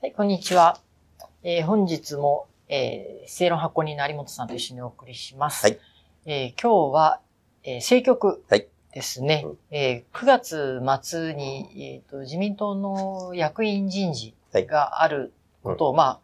[0.00, 0.78] はい、こんにちは。
[1.42, 5.66] えー本日も、えー、正論発行人の有本さんと一緒にお送りします。
[5.66, 5.78] はい
[6.24, 7.20] えー今日は、
[7.64, 9.42] えー政局はいですね。
[9.44, 15.32] うんえー9月末に、えーと自民党の役員人事がある
[15.64, 16.20] ことを、ま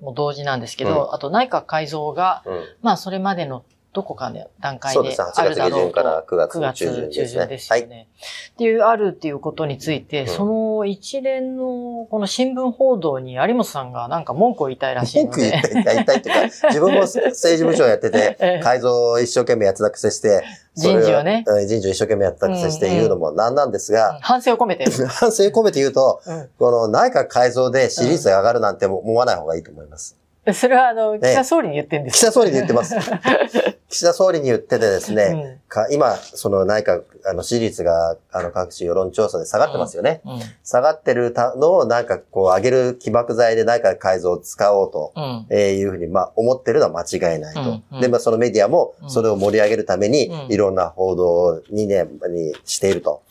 [0.00, 2.64] あ、もう同時なんですけど、うあと内閣改造が、うん。
[2.82, 5.26] まあ、それまでのどこかの段階そうですね。
[5.36, 5.94] 8である月下旬だろうと。
[5.94, 7.40] から9月9月中旬中ですね。
[7.40, 8.08] 旬ですよね。
[8.54, 15.50] っていう、あるっていうことについて、うんその一連のこの新聞報道に有本さんがなんか文句を言いたいらしいので。
[15.50, 20.42] 文句言ったり、言いたいっていうか、 自分も政治部長やってええて、改造を一生懸命やってたくせして、
[20.74, 24.84] 人事をねうん人事を一生懸命やってたくせして言うのもなんなんですが、反省を込めて。
[25.06, 30.21] 反省込めて言うと、うこの内閣改造で支持率が上がるなんて思わない方がいいと思います。
[30.50, 32.94] ん、 それはあの、え岸田総理に言ってるんです岸田総理に言ってます。
[33.88, 40.20] 岸田総理に言っててですね、うんか今、その内閣、あの支持率が、あの各地世論調査で下がってますよね。
[40.26, 40.40] うん。
[40.62, 45.12] 下がってるたのをなんかこう上げる起爆剤で内閣改造を使おうと。
[45.16, 45.46] うん。
[45.48, 47.60] えーいうふうに、まあ、思ってるのは間違いないと。
[47.60, 53.22] うんうんで、まあ、そのメディアもうん、それを盛り上げるために、うんいろんな報道にね、にしていると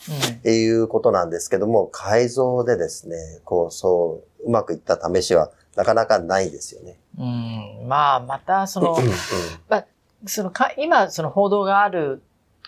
[0.44, 0.52] うん。
[0.52, 6.98] いうことなんですけども、改造でですね、こう、そう、うまくいった試しは、なかなかないですよね。
[7.18, 7.88] うん。
[7.88, 9.14] まあ、また、そのうん、うん
[10.28, 12.22] そのか、今、その報道がある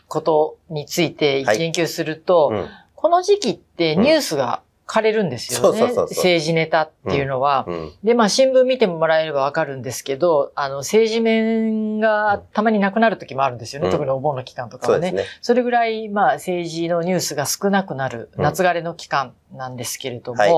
[0.08, 2.68] ことについてはい言及すると、うん
[3.04, 5.80] この時期ってニュースが枯れるんですよね。
[5.80, 7.66] そうそうそう政治ネタっていうのは。
[7.68, 13.88] うんで、まあ新聞見てもらえればわかるんですけど、あの政治面がたまになくなる時もあるんですよね。
[13.88, 15.10] うん特にお盆の期間とかはね。
[15.10, 15.26] そね。
[15.42, 20.54] それぐらい、まあ政治のニュースが少なくなるうん夏枯れの期間なんですけれども、はい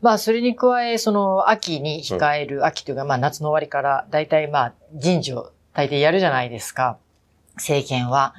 [0.00, 6.98] まあそれに加え、その秋に控える、秋というかまあ夏の終わりから大体まあ人事を大抵やるじゃないですか。
[7.56, 8.34] 政権は。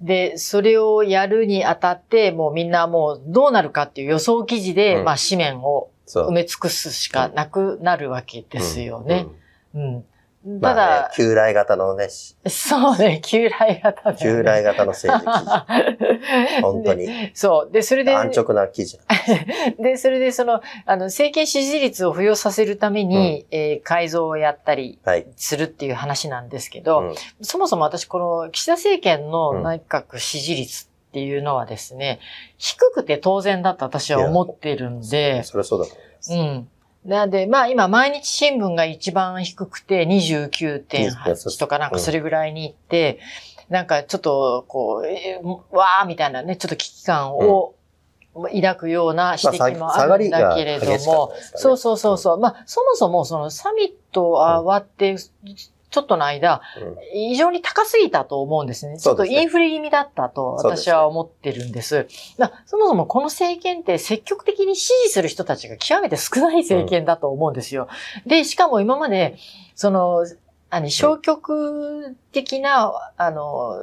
[0.00, 5.90] で、それをやるにあたって、もうみんなもうどうなるかっていう予想記事で、うんまあ紙面を。
[6.08, 9.26] 埋め尽くすしかなくなるわけですよね。
[9.74, 9.82] うん。
[9.82, 10.04] うん。
[10.44, 16.62] たまあねだ、、旧来型のね、しそうね、旧来型ね旧来型の政治記事。
[16.62, 17.06] 本当に。
[17.06, 17.72] でそう。
[17.72, 18.98] で、それで、安直な記事。
[19.78, 25.26] で、それでその、あの、政権支持率を付与させるために、えー改造をやったりはい。
[25.36, 32.20] するっていう話なんですけど、うんそもそも私、この岸田政権の内閣支持率っていうのはですね、
[32.58, 36.32] 低くて当然だと私は思ってるんで、それはそうだと思います。
[36.32, 36.68] うん。
[37.04, 43.18] なんで、まあ今、毎日新聞が一番低くていや29.8そうとかなんかそれぐらいに行って、
[43.68, 47.74] なんかちょっと、こう、えーわーみたいなね、ちょっと危機感を
[48.34, 52.38] 抱くような指摘もあるんだけれどもそうそうそうそう。
[52.38, 55.16] まあ、そもそもそのサミット終わって、
[55.90, 58.98] ちょっとの間、うん異常に高すぎたと思うんですね。
[58.98, 62.06] ちょっとインフレ気味だったと私は思ってるんです。
[62.36, 67.88] だからそもそもこの政権って積極的に支持する人たちが極めて少ない政権だと思うんですよ。
[68.26, 69.36] で、しかも今まで、
[69.74, 70.26] その、
[70.70, 73.80] あの、消極的な、あの、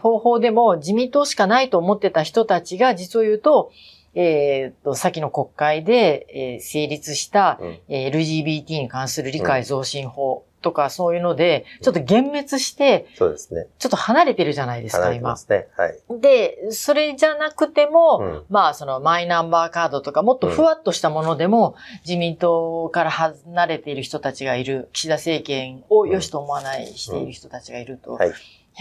[0.00, 3.70] 方法でも自民党しかないと思ってた人たちが実を言うと、
[4.14, 13.66] えーっと、先の国会で、えー成立した、うんえー LGBT に関する理解増進法とかそういうので、ちょっと幻滅して、そうですね。
[13.78, 15.36] ちょっと離れてるじゃないですか、今。
[15.36, 15.68] すね。
[15.76, 16.20] はい。
[16.20, 21.76] で、それじゃなくても、うんまあ、そのマイナンバーカードとか、もっとふわっとしたものでも、
[22.06, 28.32] 自民党から離れている人たちがいる、岸田政権を良しと思わないしている人たちがいるとはい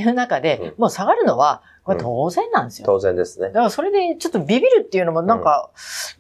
[0.02, 0.74] いう中で、うん。
[0.78, 2.86] もう下がるのは、これ当然なんですよ。
[2.86, 3.48] 当然ですね。
[3.48, 3.54] だ。
[3.54, 5.70] からそれでちょっとビビるっていうのもなんか、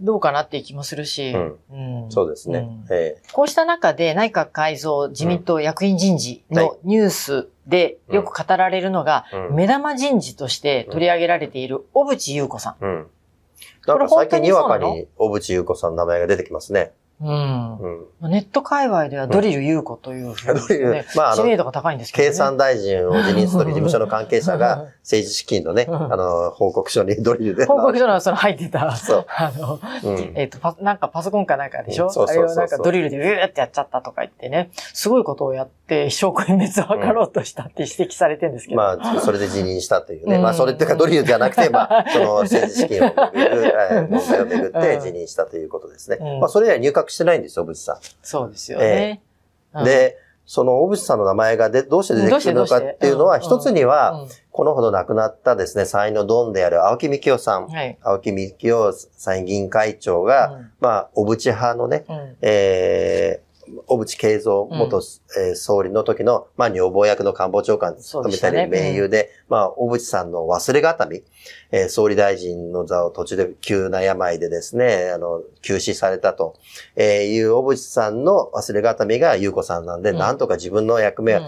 [0.01, 1.59] どうかなっていう気もするし、うん。
[2.03, 2.11] うん。
[2.11, 2.59] そうですね。
[2.59, 2.85] うん。
[2.91, 13.07] えこうした中で内閣改造自民党役員人事のニュースでよく語られるのが、目玉人事として取り上げられている小渕優子さうん。
[13.87, 16.91] なんか最近にわかに小渕優子さんの名前が出てきますね。
[17.21, 17.27] ん。
[17.27, 17.77] うん。
[18.21, 18.31] うん。
[18.31, 22.29] ネット界隈ではドリル優子というふうに、 ね、まああの知名度が高いんですけど、ね。
[22.31, 27.65] 経産大臣を辞任する事務所の関係者が政治資金のね、うんあの、報告書にドリルで。
[27.65, 38.77] 報告書のその入ってた、 そうあの、うんえっ、とパ、なんかパソコンかなんかでしょ、うんそうそうそうそうあれをなんかドリルでうーってやっちゃったとか言ってね、すごいことをやって証拠隠滅を図ろうとしたって指摘されてるんですけど。
[38.77, 40.37] まあ、それで辞任したというね。
[40.37, 46.17] うんまあ、それっていうかドリルじゃなくて、まあ、その政治資金をめぐる、えー問題をめぐって辞任したということですね。
[46.19, 49.21] うんまあ、それには入閣してないんですよ、小渕さそうですよね。
[49.75, 49.79] ん。
[49.79, 57.69] うん、で、その小渕さんの名前がでどうして出てくるのかっていうのは、一つには、うんこのほど亡くなったですね、参院のドンである青木幹雄さん。
[57.69, 57.97] はい。
[58.03, 63.52] 青木幹雄参院議員会長が、うんまあ、小渕派のね、うんえー
[63.85, 65.01] 小渕恵三元、
[65.37, 71.23] えー総理の時の、まあ、女房役の官房長官を務めたり、盟友で、まあ、小渕さんの忘れがたみ、
[71.71, 76.55] えー総理大臣の座を途中で急な病でですね、あの、急死されたと、
[76.95, 81.39] えーいう小渕さんの忘れがたみが優子さんなんで、うんなんとか自分の役目、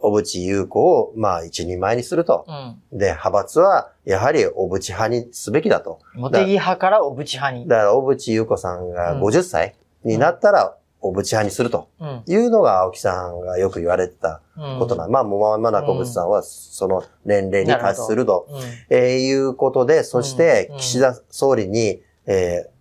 [0.00, 2.44] 小渕優子を、まあ、一人前にすると。
[2.46, 2.78] うん。
[2.92, 2.98] うん。
[2.98, 5.98] で、派閥は、やはり小渕派にすべきだと。
[6.14, 7.66] 茂木派から小渕派に。
[7.68, 12.22] だから、小渕優子さんがうん50歳になったら、小渕派にするとうん。
[12.26, 15.06] いうのが青木さんがよく言われてたうんことな。
[15.08, 18.60] まあ、もう間もなく小渕さんはその年齢に達すると、うん。
[18.90, 22.78] えーいうことで、そしてうん岸田総理に、えー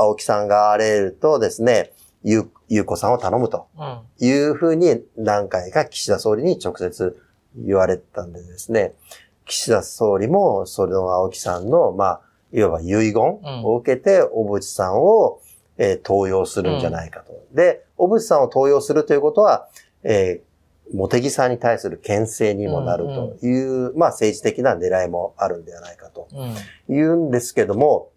[0.00, 3.98] 青木さんが荒れるとですね、ゆ優子さんを頼むとうん。
[4.24, 7.20] いうふうに何回か岸田総理に直接
[7.56, 8.94] 言われてたんでですね、
[9.44, 12.20] 岸田総理もそれの青木さんの、まあ、
[12.52, 13.14] いわば遺言
[13.64, 15.40] を受けて、小渕さんを、
[15.78, 17.32] えー登用するんじゃないかと。
[17.54, 19.68] で、小渕さんを登用するということは、
[20.02, 26.54] えー、茂木さんに対する牽制にもなるという、まあ政治的な狙いもあるんではないかとうん。
[26.94, 28.10] 言うんですけども、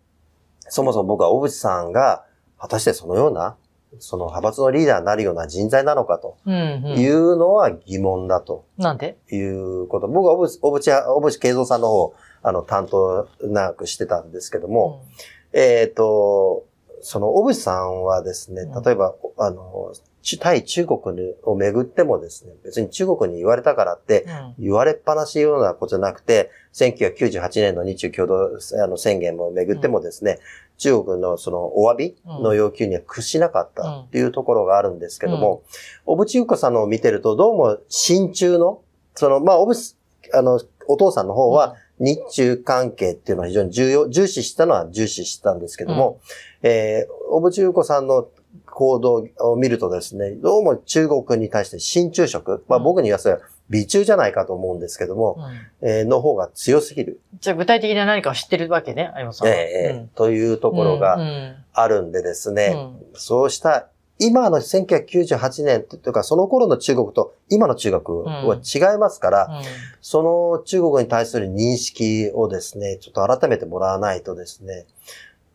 [0.70, 2.24] そもそも僕は小渕さんが
[2.58, 3.56] 果たしてそのような、
[4.00, 6.54] その派閥のリーダーになるような人材なのかとうん。
[6.98, 7.34] いうん。
[7.34, 9.18] うのは疑問だとなんで？
[9.32, 10.08] いうこと。
[10.08, 15.04] 僕は小渕、小渕、小渕恵三さんの方、あの、担当長くしてたんですけども、
[15.52, 16.64] えっ、と、
[17.02, 21.00] その小渕さんはですねうん、例えば、あの、ち対中国
[21.44, 24.26] をめぐってもですね、別に中国に言われたからって、
[24.58, 24.64] うん。
[24.66, 30.40] 言われっぱなしようなことじゃなくて、1998年の日中共同あの宣言もめぐってもですね、
[30.78, 35.64] 中国のそのお詫びの要求には屈しなかったっていうところがあるんですけども、
[36.06, 38.82] 小渕優子さんのを見てると、どうも親中の、
[39.16, 39.96] その、まあ、小渕、
[40.34, 46.20] あの、お父さんの方は、日中関係っていうのは非常に重要、重視したのは重視したんですけども、
[46.64, 48.28] えー、小渕優子さんの
[48.66, 52.84] 行動を見るとですね、どうも中国に対して親中色、まあうん。
[52.84, 55.38] 僕に言わせれば美中じゃないかと思うんですけども、
[55.82, 55.88] うん。
[55.88, 59.48] えーの方が強すぎる、じゃあ具体的な何かを知ってるわけね、有本さん。
[59.48, 59.54] は。
[59.54, 61.56] えーというところうがん。
[61.74, 62.56] あるんでですうん。
[62.56, 62.76] ね、
[63.14, 63.88] そうした
[64.20, 74.88] 今の1998年というかその頃の中国と今の中国は違いますから、うんその中国に対する認識をですね、ちょっと改めてもらわないとですね、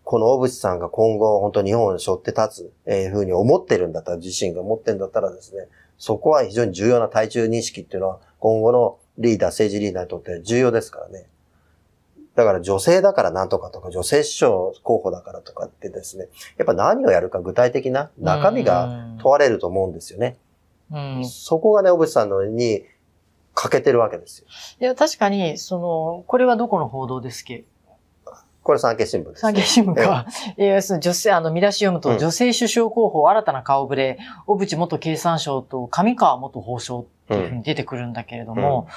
[0.05, 5.67] この小渕さんが今後本当に日本を背負って立つ、えー、ふうに思ってるんだったら、自身が思ってるんだったらですね、
[5.99, 11.27] そこは非常に重要な対中認識っていうのは今後のリーダー、政治リーダーにとって重要ですからね。
[12.37, 14.53] だから女性だからなんとかとか、女性首相
[14.83, 16.29] 候補だからとかってですね、
[16.59, 20.37] やっぱ何をやるか具体的な中身が問われると思うんですよね。
[20.93, 21.21] うん。
[21.23, 22.85] いそこがね、小渕さんのに
[23.55, 24.47] 欠けてるわけですよ。
[24.87, 27.65] や、確かに、その、これはどこの報道ですっけ？
[28.63, 30.27] これ産経新聞です、産経新聞か。
[30.59, 38.89] いや、その女性、あの、見出し読むと、うん女性首相候補新たな顔ぶれ、小渕元経産省と上川元法相っていうふうに出てくるんだけれども、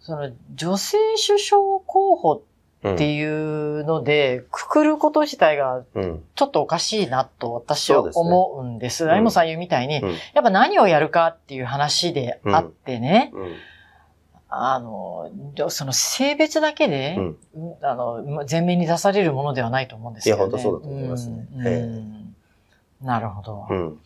[0.00, 0.96] その、女性
[1.26, 2.42] 首相候補うん
[2.86, 6.24] っていうので、くくること自体がうん。
[6.36, 9.06] ちょっとおかしいなと私は思うんです。
[9.06, 10.10] ん有本さん言うみたいに、うん。
[10.10, 13.54] やっぱ何をやるかっていう話であってね、うん。
[14.48, 15.30] あの、
[15.68, 20.42] その性別だけで、うんうんあの、前面に出されるものではないと思うんですよね。
[20.42, 21.46] いや本当そうだと思いますね
[23.02, 23.66] なるほど。
[23.68, 23.98] うん。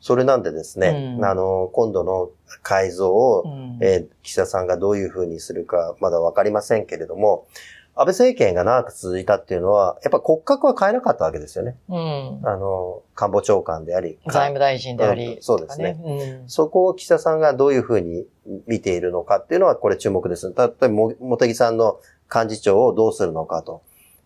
[0.00, 2.30] それなんでですね、うんあの、今度の
[2.62, 7.46] 改造を、うんえー岸田さんがどういうふうにするかまだわかりませんけれども、
[7.96, 11.76] 安倍政権が長く続いたっていうのは、やっぱ骨格は変えなかったわけですよね。
[11.88, 14.18] うんあの、官房長官であり。
[14.26, 16.00] 財務大臣であり、うんそうですね。
[16.04, 18.26] うんそこを岸田さんがどういうふうに
[18.66, 20.52] 見ているのかっていうのは、これ注目です。
[20.56, 22.00] 例えば、も茂木さんの
[22.34, 23.82] 幹事長をどうするのかと。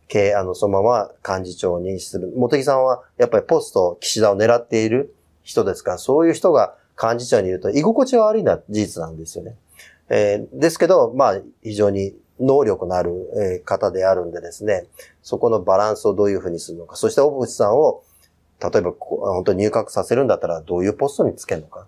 [0.09, 2.33] 経あの、そのまま幹事長にする。
[2.35, 9.57] 茂木さんは、やっぱりポスト岸田を狙っている人ですから、そういう人が幹事長にいると居心地が悪いのは事実なんですよね。
[10.09, 14.87] えーですけど、まあ、非常に能力のある、方であるんでですね、
[15.23, 16.97] そこのバランスをどういうふうにするのか。
[16.97, 18.03] そして、小渕さんを、
[18.61, 21.87] 例えば、本当に入閣させるんだったら、どういうポストにつけるのか。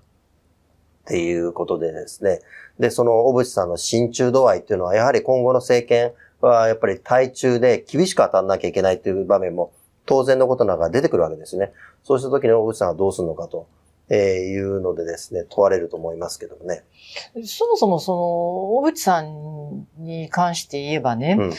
[1.04, 2.40] っていうことでですね。
[2.78, 9.72] で、その小渕さんの親中度合いっていうのは、やはり今後の政権は、やっぱり対中で厳しく当たらなきゃいけないっていう場面も、
[10.06, 11.72] 当然のことながら出てくるわけですね。
[12.04, 13.66] そうした時に小渕さんはどうするのかと。
[14.10, 16.84] えーいうのでですね、問われると思いますけどもね。
[17.46, 18.18] そもそもその、
[18.76, 21.52] 小渕さんに関して言えばね、うん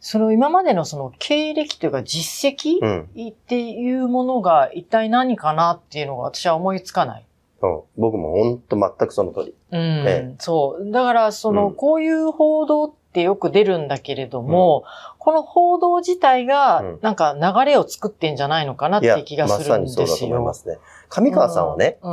[0.00, 3.28] その今までのその経歴というか実績うん。
[3.30, 7.26] っていうものが一体何かなっていうのが私は思いつかない。
[7.60, 9.54] うん、僕も本当全くその通り。
[9.72, 10.90] うん、えそう。
[10.92, 14.84] だから、その、うんこういう報道ってってよく出るんだけれども、
[15.18, 20.04] この報道自体がうん、なんか流れを作ってんじゃないのかなって気がますさるんですよ。
[20.04, 20.78] にそうだと思いますね。
[21.08, 22.10] 上川さんはね、うん。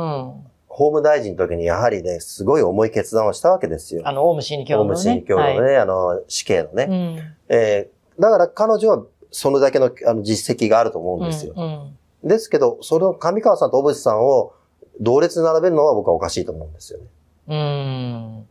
[0.68, 4.02] 法務大臣の時にやはりね、すごい重い決断をしたわけですよ。
[4.04, 4.90] あの、オウム真理教のね。
[4.90, 6.86] 法務審教のね、はいあの、死刑のね。
[6.88, 7.54] うん。
[7.56, 11.52] えーだから彼女はそれだけのあの実績があると思うんですよ。
[11.56, 14.52] うんうんですけど、その上川さんと小渕さんを
[15.00, 17.06] 同列に並べるのは僕はおかしいと思うんですよね。
[17.48, 18.48] うん。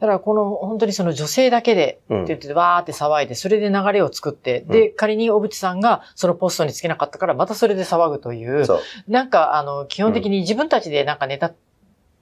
[0.00, 8.66] だからこの本当にその女性だけでうんって言ってわーって騒いで、それで流れを作って、で、仮に小渕さんがそのポストにつけなかったからまたそれで騒ぐという。
[9.08, 11.52] なんかあの、基本的に自分たちでなんかネタ、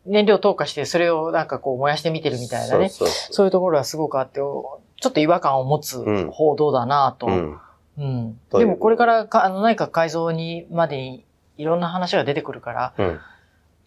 [0.06, 2.88] 燃料投下してそれをなんかこう燃やしてみてるみたいなね。
[2.88, 7.26] そういうところはすごくあって、おちょっと違和感を持つうん報道だなと。
[7.26, 8.40] うん。
[8.50, 11.24] でもこれからかあの内閣改造にまでに
[11.56, 13.20] いろんな話が出てくるから、うん。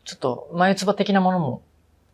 [0.04, 1.62] ちょっと前つば的なものも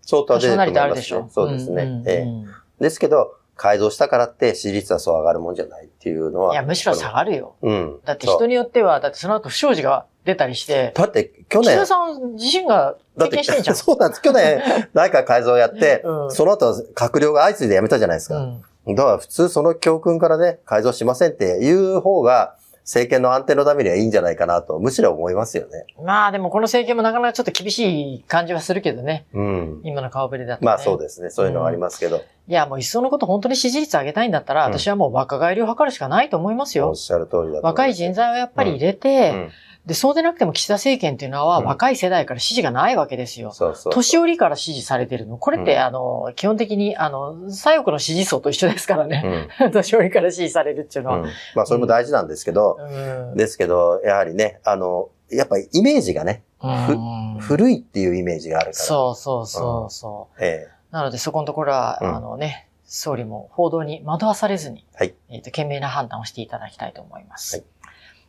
[0.08, 1.30] 相当は出てでしょ。
[1.30, 1.84] そうですね。
[1.84, 2.48] んんええうん
[2.80, 6.54] ですけど、改造したからって支持率はそう上がるもんじゃないっていうのは。
[6.54, 7.56] いや、むしろ下がるよ。
[7.62, 8.00] うん。
[8.06, 13.76] だって人によっては、だってその後不祥事が出たりして、だって去年岸田、さん自身が経験してんじゃん。
[13.78, 14.22] そうなんです。
[14.22, 14.62] 去年、
[14.94, 18.38] 内閣改造やって、うんその後閣僚が相次いで辞めたじゃないですか。
[18.38, 18.96] うん。
[18.96, 22.56] だから普通その教訓からね、改造しませんっていう方が、
[22.88, 25.86] 政権の安定のためにはいいんじゃないかなと、むしろ思いますよね。
[26.01, 29.25] まあでもこの政権もなかなかちょっと厳しい感じはするけどね。
[29.34, 29.82] うん。
[29.84, 30.65] 今の顔ぶれだと、ね。
[30.65, 31.29] まあそうですね。
[31.29, 32.22] そういうのはありますけど。
[32.48, 36.96] いや、もういっそのこと本当に支持率上げたいんだったら、うん私はもう若返りを図るしかないと思いますよおっ。
[36.96, 37.60] しゃる通りだ。
[37.62, 39.50] 若い人材をやっぱり入れて、うん
[39.88, 43.54] で、そうでなくても岸田政権っていうのはうん若い世代から支持がないわけですよ。
[43.54, 43.94] そうそう。
[43.94, 45.38] 年寄りから支持されてるの。
[45.38, 49.48] これって、うんあの、基本的に、あの、左翼の支持層と一緒ですからね。
[49.62, 49.72] うん。
[49.72, 51.18] 年寄りから支持されるっていうのは。
[51.20, 51.25] うん。
[51.56, 58.74] まあそれも大事なんですけど、うんですけど、やはりね、あの、やっぱりイメージがね、うん古いっていうイメージがあるから。
[58.74, 60.44] そうそうそうそう。
[60.44, 67.58] ええなので、そこのところは、うんあのね、総理も報道に惑わされずに、はいえっ、と、懸命な判断をしていただきたいと思います。
[67.58, 67.65] はい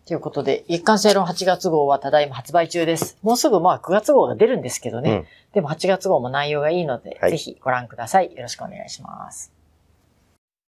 [0.08, 3.18] ということで、月刊正論8月号はただいま発売中です。
[3.20, 5.10] もうすぐまあ9月号が出るんですけどね。
[5.10, 8.34] うんでも8月号も内容がいいので、はいぜひご覧ください。
[8.34, 9.57] よろしくお願いします。